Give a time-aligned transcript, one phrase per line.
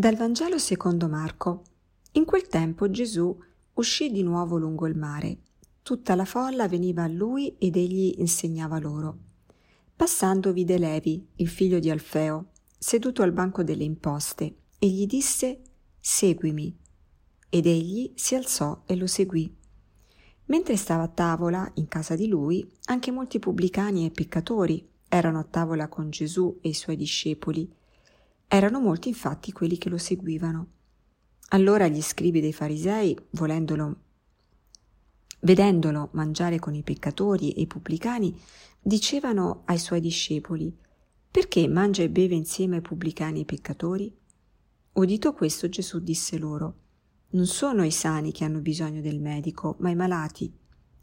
[0.00, 1.64] Dal Vangelo secondo Marco.
[2.12, 3.36] In quel tempo Gesù
[3.74, 5.38] uscì di nuovo lungo il mare.
[5.82, 9.18] Tutta la folla veniva a lui ed egli insegnava loro.
[9.96, 15.62] Passando vide Levi, il figlio di Alfeo, seduto al banco delle imposte, e gli disse
[15.98, 16.78] Seguimi.
[17.48, 19.52] Ed egli si alzò e lo seguì.
[20.44, 25.44] Mentre stava a tavola, in casa di lui, anche molti pubblicani e peccatori erano a
[25.44, 27.68] tavola con Gesù e i suoi discepoli
[28.48, 30.66] erano molti infatti quelli che lo seguivano.
[31.50, 33.96] Allora gli scribi dei farisei, volendolo,
[35.40, 38.38] vedendolo mangiare con i peccatori e i pubblicani,
[38.80, 40.74] dicevano ai suoi discepoli,
[41.30, 44.16] perché mangia e beve insieme ai pubblicani e ai peccatori?
[44.92, 46.74] Udito questo Gesù disse loro,
[47.30, 50.52] non sono i sani che hanno bisogno del medico, ma i malati.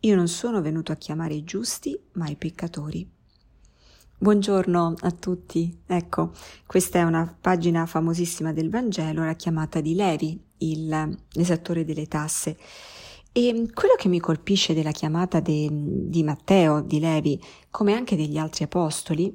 [0.00, 3.10] Io non sono venuto a chiamare i giusti, ma i peccatori.
[4.22, 5.74] Buongiorno a tutti.
[5.86, 6.32] Ecco,
[6.66, 12.58] questa è una pagina famosissima del Vangelo, la chiamata di Levi, il, l'esattore delle tasse.
[13.32, 18.36] E quello che mi colpisce della chiamata de, di Matteo, di Levi, come anche degli
[18.36, 19.34] altri apostoli,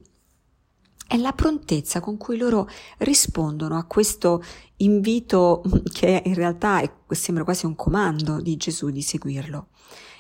[1.07, 2.69] è la prontezza con cui loro
[2.99, 4.43] rispondono a questo
[4.77, 9.69] invito che in realtà è, sembra quasi un comando di Gesù di seguirlo.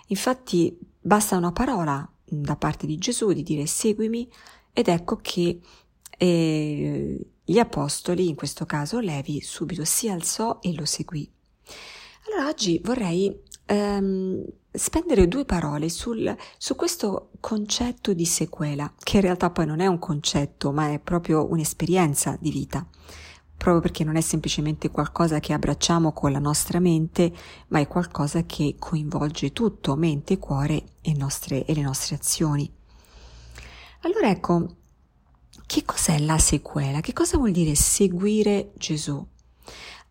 [0.07, 4.27] Infatti basta una parola da parte di Gesù di dire seguimi
[4.77, 5.61] ed ecco che
[6.17, 11.31] eh, gli apostoli, in questo caso Levi, subito si alzò e lo seguì.
[12.27, 13.33] Allora oggi vorrei
[13.67, 19.79] ehm, spendere due parole sul, su questo concetto di sequela, che in realtà poi non
[19.79, 22.85] è un concetto, ma è proprio un'esperienza di vita
[23.57, 27.33] proprio perché non è semplicemente qualcosa che abbracciamo con la nostra mente,
[27.69, 32.69] ma è qualcosa che coinvolge tutto, mente, cuore e, nostre, e le nostre azioni.
[34.01, 34.75] Allora ecco,
[35.65, 37.01] che cos'è la sequela?
[37.01, 39.25] Che cosa vuol dire seguire Gesù?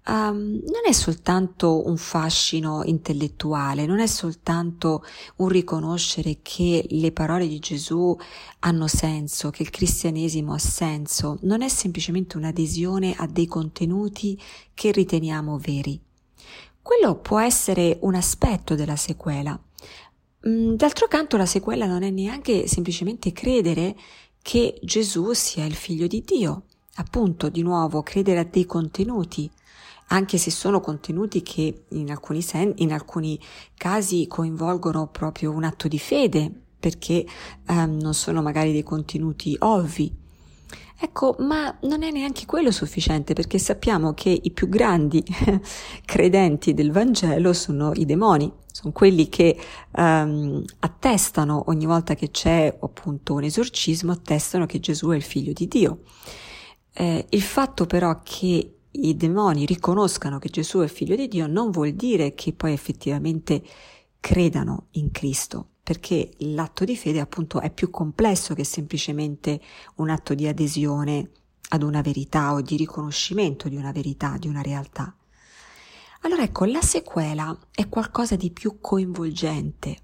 [0.06, 5.03] Um, non è soltanto un fascino intellettuale, non è soltanto
[5.37, 8.15] un riconoscere che le parole di Gesù
[8.61, 14.39] hanno senso, che il cristianesimo ha senso, non è semplicemente un'adesione a dei contenuti
[14.75, 15.99] che riteniamo veri.
[16.83, 19.59] Quello può essere un aspetto della sequela.
[20.47, 23.97] Mm, d'altro canto la sequela non è neanche semplicemente credere
[24.43, 26.65] che Gesù sia il figlio di Dio,
[26.97, 29.50] appunto di nuovo credere a dei contenuti,
[30.09, 33.41] anche se sono contenuti che in alcuni, sen- in alcuni
[33.75, 37.25] casi coinvolgono proprio un atto di fede, perché
[37.69, 40.23] um, non sono magari dei contenuti ovvi.
[40.96, 45.22] Ecco, ma non è neanche quello sufficiente perché sappiamo che i più grandi
[46.04, 49.56] credenti del Vangelo sono i demoni, sono quelli che
[49.96, 55.52] um, attestano ogni volta che c'è appunto un esorcismo, attestano che Gesù è il figlio
[55.52, 56.02] di Dio.
[56.92, 61.70] Eh, il fatto però che i demoni riconoscano che Gesù è figlio di Dio non
[61.70, 63.62] vuol dire che poi effettivamente
[64.20, 69.61] credano in Cristo, perché l'atto di fede appunto è più complesso che semplicemente
[69.97, 71.31] un atto di adesione
[71.69, 75.15] ad una verità o di riconoscimento di una verità, di una realtà.
[76.22, 79.99] Allora ecco, la sequela è qualcosa di più coinvolgente,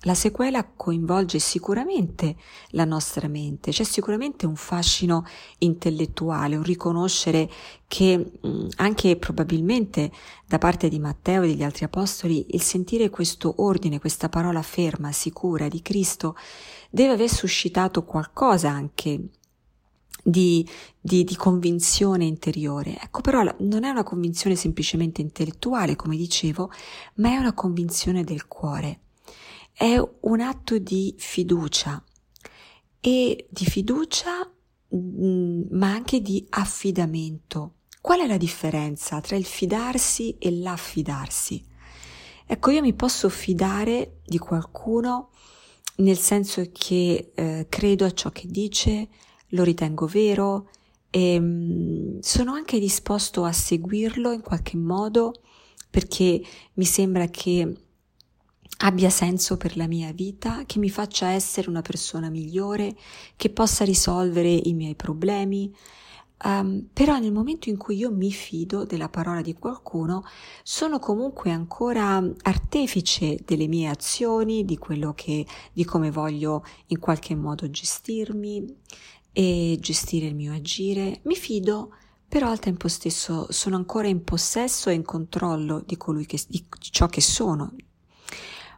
[0.00, 2.36] la sequela coinvolge sicuramente
[2.70, 5.24] la nostra mente, c'è sicuramente un fascino
[5.58, 7.50] intellettuale, un riconoscere
[7.88, 8.32] che
[8.76, 10.12] anche probabilmente
[10.46, 15.10] da parte di Matteo e degli altri apostoli il sentire questo ordine, questa parola ferma,
[15.12, 16.36] sicura di Cristo
[16.90, 19.28] deve aver suscitato qualcosa anche
[20.22, 20.68] di,
[21.00, 22.98] di, di, convinzione interiore.
[23.00, 26.70] Ecco, però non è una convinzione semplicemente intellettuale, come dicevo,
[27.14, 29.00] ma è una convinzione del cuore
[29.78, 32.02] è un atto di fiducia
[32.98, 34.50] e di fiducia
[34.94, 37.74] mm, ma anche di affidamento.
[38.00, 41.62] Qual è la differenza tra il fidarsi e l'affidarsi?
[42.46, 45.30] Ecco, io mi posso fidare di qualcuno
[45.96, 49.08] nel senso che eh, credo a ciò che dice,
[49.48, 50.70] lo ritengo vero
[51.10, 55.34] e mh, mm, sono anche disposto a seguirlo in qualche modo
[55.90, 56.42] perché
[56.74, 57.85] mi sembra che
[58.78, 62.94] abbia senso per la mia vita, che mi faccia essere una persona migliore,
[63.36, 65.74] che possa risolvere i miei problemi.
[66.44, 70.22] Um, però nel momento in cui io mi fido della parola di qualcuno,
[70.62, 77.34] sono comunque ancora artefice delle mie azioni, di quello che, di come voglio in qualche
[77.34, 78.66] modo gestirmi
[79.32, 81.20] e gestire il mio agire.
[81.22, 81.94] Mi fido,
[82.28, 86.66] però al tempo stesso sono ancora in possesso e in controllo di colui che, di
[86.80, 87.72] ciò che sono,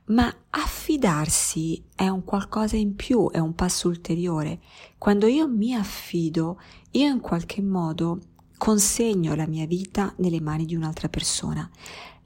[0.08, 4.60] ma affidarsi è un qualcosa in più, è un passo ulteriore.
[4.96, 6.60] Quando io mi affido,
[6.92, 8.20] io in qualche modo
[8.56, 11.68] consegno la mia vita nelle mani di un'altra persona.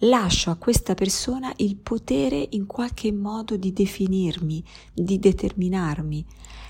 [0.04, 6.24] Lascio a questa persona il potere in qualche modo di definirmi, di determinarmi.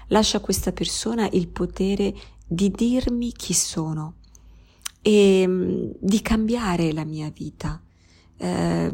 [0.08, 2.14] Lascio a questa persona il potere
[2.46, 4.16] di dirmi chi sono
[5.00, 7.80] e mm, di cambiare la mia vita.
[8.42, 8.90] Eh,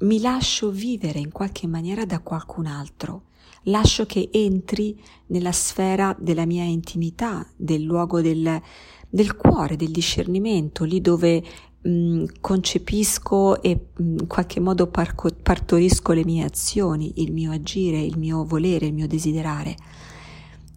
[0.00, 3.22] mi lascio vivere in qualche maniera da qualcun altro
[3.64, 8.60] lascio che entri nella sfera della mia intimità, del luogo del,
[9.08, 11.42] del cuore, del discernimento, lì dove
[11.80, 18.00] mh, concepisco e mh, in qualche modo parco, partorisco le mie azioni, il mio agire,
[18.00, 19.76] il mio volere, il mio desiderare.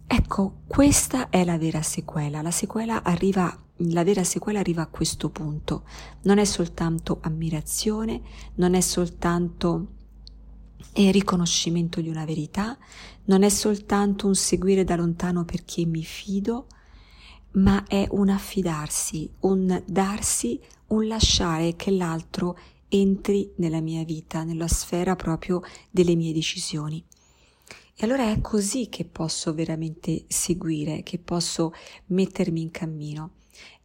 [0.06, 2.42] Ecco, questa è la vera sequela.
[2.42, 3.56] La sequela arriva
[3.90, 5.84] la vera sequela arriva a questo punto.
[6.22, 8.20] Non è soltanto ammirazione,
[8.56, 10.00] non è soltanto
[10.92, 12.76] è riconoscimento di una verità,
[13.24, 16.66] non è soltanto un seguire da lontano perché mi fido,
[17.52, 22.58] ma è un affidarsi, un darsi, un lasciare che l'altro
[22.88, 27.02] entri nella mia vita, nella sfera proprio delle mie decisioni.
[27.94, 31.72] E allora è così che posso veramente seguire, che posso
[32.06, 33.30] mettermi in cammino.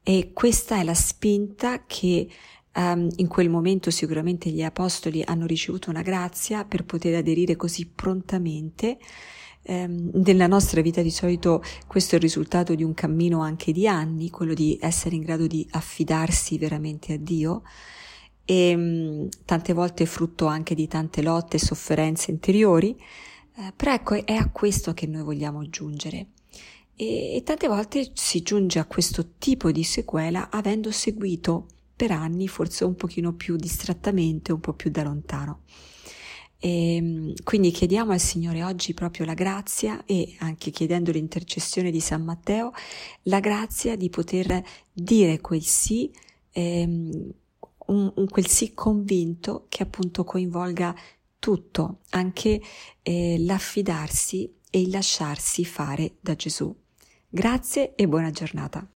[0.09, 2.29] E questa è la spinta che
[2.77, 7.87] Um, in quel momento sicuramente gli apostoli hanno ricevuto una grazia per poter aderire così
[7.87, 8.99] prontamente.
[9.63, 13.87] Um, nella nostra vita di solito questo è il risultato di un cammino anche di
[13.87, 17.63] anni, quello di essere in grado di affidarsi veramente a Dio
[18.45, 22.95] e um, tante volte frutto anche di tante lotte e sofferenze interiori,
[23.55, 26.27] uh, però ecco è a questo che noi vogliamo giungere.
[26.97, 32.47] E, e tante volte si giunge a questo tipo di sequela avendo seguito per anni,
[32.47, 35.61] forse un pochino più distrattamente, un po' più da lontano.
[36.59, 41.99] E ehm, quindi chiediamo al Signore oggi proprio la grazia e anche chiedendo l'intercessione di
[41.99, 42.71] San Matteo,
[43.23, 46.11] la grazia di poter dire quel sì,
[46.51, 47.31] ehm,
[47.87, 50.95] un, un, quel sì convinto che appunto coinvolga
[51.39, 52.61] tutto, anche
[53.03, 56.75] eh, l'affidarsi e il lasciarsi fare da Gesù.
[57.37, 58.96] Grazie e buona giornata.